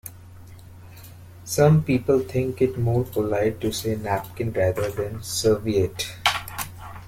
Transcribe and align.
Some 1.45 1.83
people 1.83 2.21
think 2.21 2.59
it 2.59 2.75
more 2.75 3.03
polite 3.03 3.61
to 3.61 3.71
say 3.71 3.97
napkin 3.97 4.51
rather 4.51 4.89
than 4.89 5.21
serviette 5.21 6.07